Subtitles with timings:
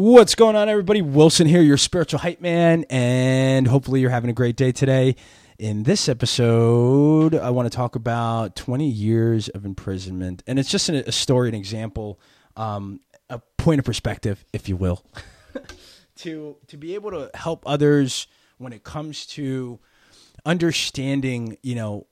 [0.00, 1.02] What's going on, everybody?
[1.02, 5.14] Wilson here, your spiritual hype man, and hopefully you're having a great day today.
[5.58, 10.88] In this episode, I want to talk about 20 years of imprisonment, and it's just
[10.88, 12.18] a, story, an example,
[12.56, 15.04] um, a point of perspective, if you will,
[16.16, 18.26] to to be able to help others
[18.56, 19.80] when it comes to
[20.46, 22.06] understanding, you know,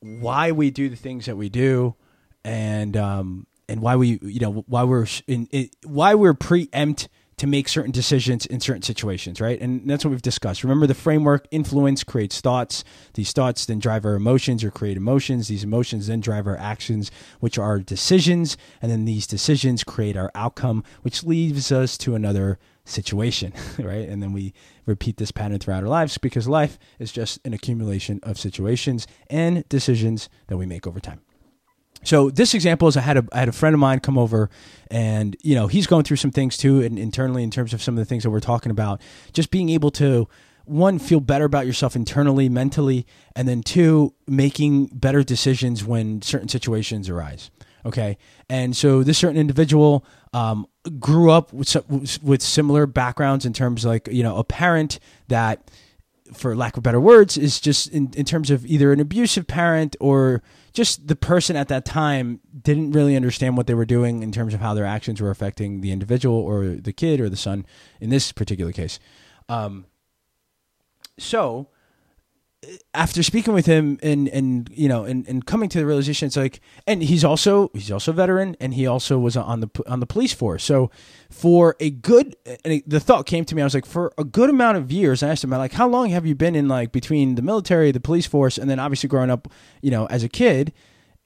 [0.00, 1.94] why we do the things that we do,
[2.42, 7.46] and um, and why we, you know, why we're in, in why we're preempt to
[7.46, 9.60] make certain decisions in certain situations, right?
[9.60, 10.62] And that's what we've discussed.
[10.62, 12.84] Remember the framework influence creates thoughts.
[13.14, 15.48] These thoughts then drive our emotions or create emotions.
[15.48, 17.10] These emotions then drive our actions,
[17.40, 18.56] which are decisions.
[18.80, 24.08] And then these decisions create our outcome, which leads us to another situation, right?
[24.08, 24.52] And then we
[24.86, 29.68] repeat this pattern throughout our lives because life is just an accumulation of situations and
[29.68, 31.20] decisions that we make over time.
[32.04, 34.50] So this example is I had a I had a friend of mine come over,
[34.90, 37.94] and you know he's going through some things too, and internally in terms of some
[37.94, 39.00] of the things that we're talking about,
[39.32, 40.28] just being able to
[40.66, 46.48] one feel better about yourself internally, mentally, and then two making better decisions when certain
[46.48, 47.50] situations arise.
[47.86, 48.16] Okay,
[48.48, 50.66] and so this certain individual um,
[50.98, 51.76] grew up with
[52.22, 55.70] with similar backgrounds in terms like you know a parent that
[56.32, 59.94] for lack of better words, is just in, in terms of either an abusive parent
[60.00, 64.32] or just the person at that time didn't really understand what they were doing in
[64.32, 67.66] terms of how their actions were affecting the individual or the kid or the son
[68.00, 68.98] in this particular case.
[69.48, 69.86] Um,
[71.18, 71.68] so
[72.92, 76.36] after speaking with him and and you know and, and coming to the realization it's
[76.36, 80.00] like and he's also he's also a veteran and he also was on the on
[80.00, 80.64] the police force.
[80.64, 80.90] So
[81.30, 84.50] for a good and the thought came to me I was like for a good
[84.50, 87.34] amount of years I asked him like how long have you been in like between
[87.34, 89.48] the military the police force and then obviously growing up
[89.82, 90.72] you know as a kid?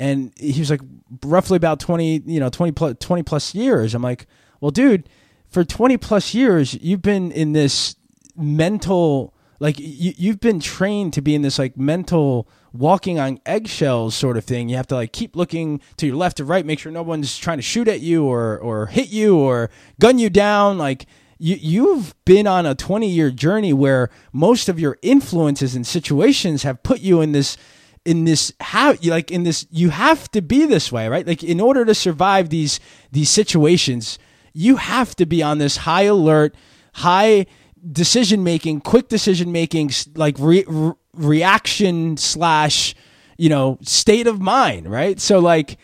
[0.01, 0.81] And he was like
[1.25, 3.95] roughly about 20 you know 20 plus 20 plus years.
[3.95, 4.27] I'm like
[4.61, 5.09] well dude
[5.49, 7.97] for 20 plus years you've been in this
[8.37, 14.15] mental like you, you've been trained to be in this like mental walking on eggshells
[14.15, 14.69] sort of thing.
[14.69, 17.37] You have to like keep looking to your left or right, make sure no one's
[17.39, 20.79] trying to shoot at you or or hit you or gun you down.
[20.79, 21.07] Like
[21.39, 26.63] you you've been on a 20 year journey where most of your influences and situations
[26.63, 27.57] have put you in this
[28.05, 31.43] in this how you like in this you have to be this way right like
[31.43, 32.81] in order to survive these
[33.13, 34.19] these situations
[34.53, 36.55] you have to be on this high alert
[36.95, 37.47] high
[37.93, 42.95] decision making, quick decision making, like re- re- reaction slash,
[43.37, 45.21] you know, state of mind, right?
[45.21, 45.79] So like,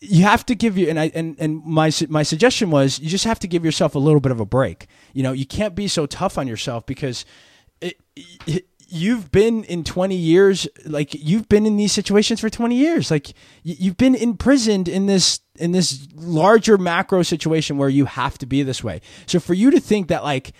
[0.00, 3.24] you have to give you and I and and my my suggestion was you just
[3.24, 4.88] have to give yourself a little bit of a break.
[5.12, 7.24] You know, you can't be so tough on yourself because
[7.80, 8.00] it,
[8.46, 13.10] it, you've been in 20 years like you've been in these situations for 20 years
[13.10, 13.32] like
[13.64, 18.62] you've been imprisoned in this in this larger macro situation where you have to be
[18.62, 20.52] this way so for you to think that like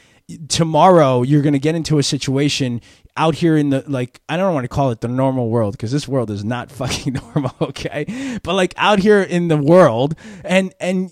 [0.48, 2.80] tomorrow you're going to get into a situation
[3.16, 5.92] out here in the like I don't want to call it the normal world because
[5.92, 8.38] this world is not fucking normal, okay?
[8.42, 11.10] But like out here in the world and and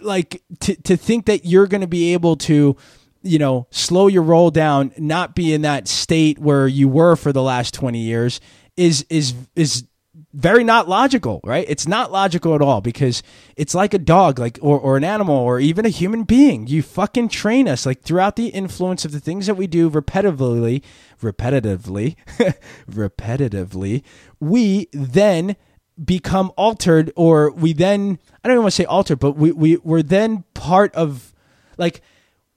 [0.00, 2.76] like to to think that you're going to be able to
[3.22, 7.32] you know slow your roll down, not be in that state where you were for
[7.32, 8.40] the last 20 years
[8.76, 9.84] is is is
[10.34, 11.64] very not logical, right?
[11.68, 13.22] It's not logical at all because
[13.56, 16.66] it's like a dog, like or, or an animal or even a human being.
[16.66, 20.82] You fucking train us like throughout the influence of the things that we do repetitively,
[21.20, 22.16] repetitively,
[22.90, 24.02] repetitively,
[24.38, 25.56] we then
[26.02, 29.76] become altered or we then I don't even want to say altered, but we, we
[29.78, 31.34] we're then part of
[31.78, 32.02] like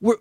[0.02, 0.18] we're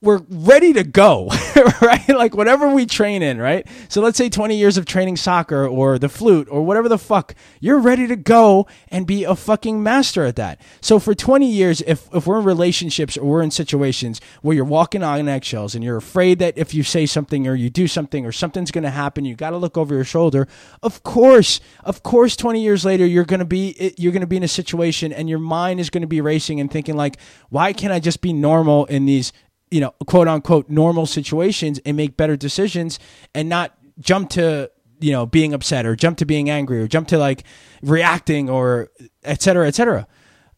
[0.00, 1.28] we're ready to go,
[1.82, 2.08] right?
[2.08, 3.66] Like whatever we train in, right?
[3.90, 7.34] So let's say 20 years of training soccer or the flute or whatever the fuck,
[7.60, 10.58] you're ready to go and be a fucking master at that.
[10.80, 14.64] So for 20 years, if, if we're in relationships or we're in situations where you're
[14.64, 18.24] walking on eggshells and you're afraid that if you say something or you do something
[18.24, 20.48] or something's going to happen, you got to look over your shoulder.
[20.82, 24.38] Of course, of course, 20 years later, you're going to be, you're going to be
[24.38, 27.18] in a situation and your mind is going to be racing and thinking like,
[27.50, 29.30] why can't I just be normal in these
[29.70, 32.98] you know, quote unquote normal situations and make better decisions
[33.34, 34.70] and not jump to,
[35.00, 37.44] you know, being upset or jump to being angry or jump to like
[37.82, 38.90] reacting or
[39.24, 40.06] et cetera, et cetera.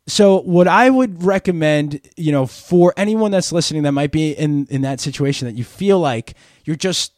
[0.07, 4.67] So what I would recommend, you know, for anyone that's listening that might be in,
[4.71, 7.13] in that situation that you feel like you're just,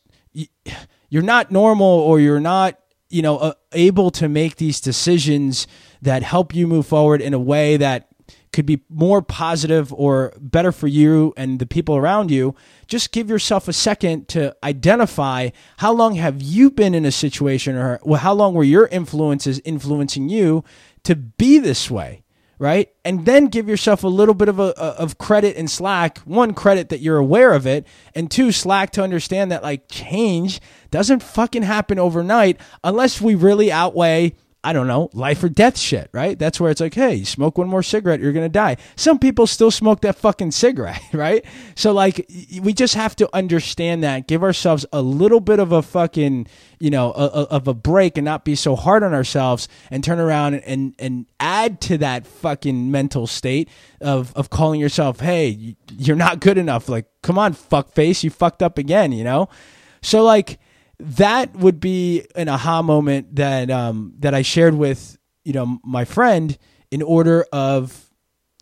[1.11, 2.79] you're not normal or you're not,
[3.11, 5.67] you know, able to make these decisions
[6.01, 8.08] that help you move forward in a way that
[8.59, 12.57] could be more positive or better for you and the people around you,
[12.89, 17.77] just give yourself a second to identify how long have you been in a situation
[17.77, 20.65] or how long were your influences influencing you
[21.05, 22.25] to be this way,
[22.59, 22.89] right?
[23.05, 26.19] And then give yourself a little bit of a, of credit and slack.
[26.23, 30.61] One credit that you're aware of it, and two slack to understand that like change
[30.91, 34.35] doesn't fucking happen overnight unless we really outweigh
[34.65, 36.37] I don't know, life or death shit, right?
[36.37, 38.77] That's where it's like, hey, smoke one more cigarette, you're to die.
[38.97, 41.45] Some people still smoke that fucking cigarette, right?
[41.77, 42.29] So, like,
[42.61, 46.49] we just have to understand that, give ourselves a little bit of a fucking,
[46.81, 50.03] you know, a, a, of a break and not be so hard on ourselves and
[50.03, 53.69] turn around and, and add to that fucking mental state
[54.01, 56.89] of, of calling yourself, hey, you're not good enough.
[56.89, 59.49] Like, come on, fuck face, you fucked up again, you know?
[60.03, 60.59] So, like,
[60.99, 66.05] that would be an aha moment that um, that I shared with you know my
[66.05, 66.57] friend
[66.91, 68.11] in order of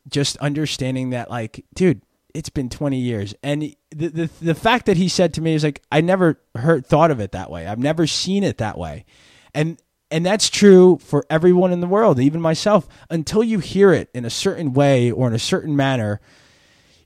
[0.08, 2.02] just understanding that like dude
[2.36, 3.34] it's been 20 years.
[3.42, 6.84] And the, the the fact that he said to me is like I never heard
[6.84, 7.66] thought of it that way.
[7.66, 9.06] I've never seen it that way.
[9.54, 9.80] And
[10.10, 12.86] and that's true for everyone in the world even myself.
[13.08, 16.20] Until you hear it in a certain way or in a certain manner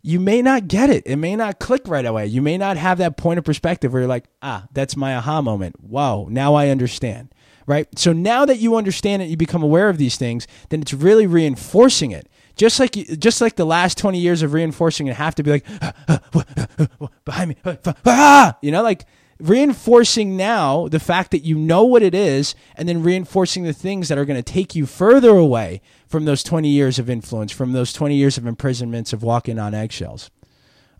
[0.02, 1.02] you may not get it.
[1.06, 2.26] It may not click right away.
[2.26, 5.42] You may not have that point of perspective where you're like, ah, that's my aha
[5.42, 5.82] moment.
[5.82, 7.34] Wow, now I understand.
[7.66, 7.86] Right?
[7.98, 11.26] So now that you understand it, you become aware of these things, then it's really
[11.26, 12.28] reinforcing it.
[12.56, 15.66] Just like just like the last 20 years of reinforcing it have to be like
[15.80, 17.56] ah, ah, ah, behind me.
[18.04, 18.58] Ah!
[18.60, 19.06] You know, like
[19.40, 24.08] reinforcing now the fact that you know what it is and then reinforcing the things
[24.08, 27.72] that are going to take you further away from those 20 years of influence, from
[27.72, 30.30] those 20 years of imprisonments of walking on eggshells.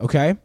[0.00, 0.36] Okay?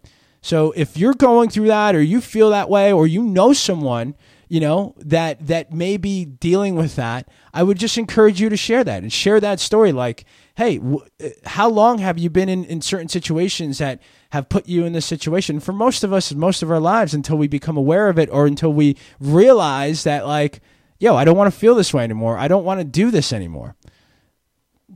[0.42, 4.14] So if you're going through that or you feel that way or you know someone,
[4.48, 8.58] you know, that that may be dealing with that, I would just encourage you to
[8.58, 9.92] share that and share that story.
[9.92, 10.26] Like,
[10.56, 14.00] "Hey, w- uh, how long have you been in in certain situations that
[14.32, 15.60] have put you in this situation?
[15.60, 18.46] For most of us most of our lives until we become aware of it or
[18.46, 20.62] until we realize that like
[21.00, 22.38] yo i don't want to feel this way anymore.
[22.38, 23.76] I don't want to do this anymore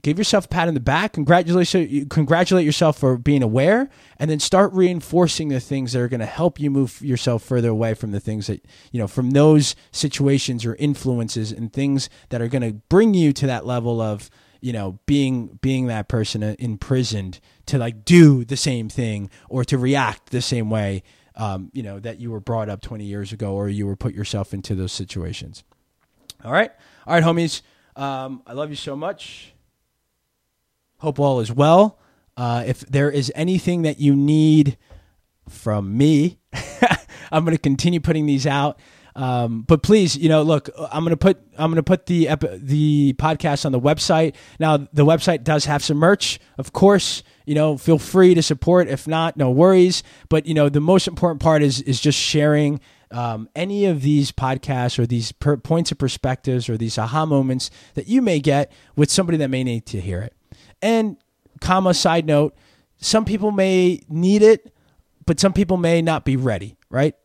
[0.01, 4.39] give yourself a pat on the back congratulate, congratulate yourself for being aware and then
[4.39, 8.11] start reinforcing the things that are going to help you move yourself further away from
[8.11, 12.61] the things that you know from those situations or influences and things that are going
[12.61, 14.29] to bring you to that level of
[14.61, 19.77] you know being being that person imprisoned to like do the same thing or to
[19.77, 21.03] react the same way
[21.35, 24.13] um, you know that you were brought up 20 years ago or you were put
[24.13, 25.63] yourself into those situations.
[26.43, 26.71] All right?
[27.07, 27.61] All right homies.
[27.95, 29.53] Um, i love you so much
[30.99, 31.99] hope all is well
[32.37, 34.77] uh, if there is anything that you need
[35.47, 36.39] from me
[37.31, 38.79] i'm going to continue putting these out
[39.19, 43.65] um, but please, you know, look, I'm gonna put I'm gonna put the the podcast
[43.65, 44.35] on the website.
[44.59, 47.21] Now, the website does have some merch, of course.
[47.45, 48.87] You know, feel free to support.
[48.87, 50.03] If not, no worries.
[50.29, 52.79] But you know, the most important part is is just sharing
[53.11, 57.71] um, any of these podcasts or these per- points of perspectives or these aha moments
[57.95, 60.33] that you may get with somebody that may need to hear it.
[60.81, 61.17] And
[61.61, 62.55] comma side note,
[62.97, 64.73] some people may need it,
[65.25, 66.75] but some people may not be ready.
[66.89, 67.15] Right?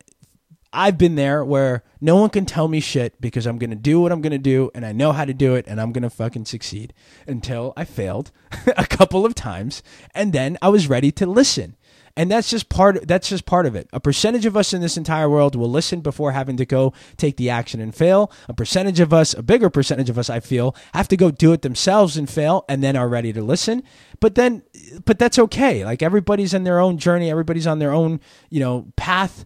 [0.75, 4.01] I've been there where no one can tell me shit because I'm going to do
[4.01, 6.03] what I'm going to do and I know how to do it and I'm going
[6.03, 6.93] to fucking succeed
[7.29, 8.33] until I failed
[8.77, 9.83] a couple of times
[10.15, 11.77] and then I was ready to listen.
[12.17, 13.89] And that's just part that's just part of it.
[13.93, 17.37] A percentage of us in this entire world will listen before having to go take
[17.37, 18.31] the action and fail.
[18.49, 21.53] A percentage of us, a bigger percentage of us I feel, have to go do
[21.53, 23.83] it themselves and fail and then are ready to listen.
[24.21, 24.63] But then
[25.05, 25.85] but that's okay.
[25.85, 29.45] Like everybody's in their own journey, everybody's on their own, you know, path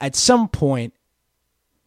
[0.00, 0.94] at some point,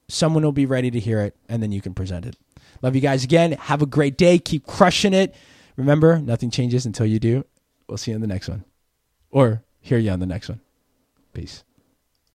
[0.08, 2.36] someone will be ready to hear it, and then you can present it.
[2.82, 3.52] Love you guys again.
[3.54, 4.40] Have a great day.
[4.40, 5.36] Keep crushing it.
[5.76, 7.46] Remember, nothing changes until you do.
[7.88, 8.66] We'll see you in the next one,
[9.30, 10.60] or hear you on the next one.
[11.34, 11.64] Peace.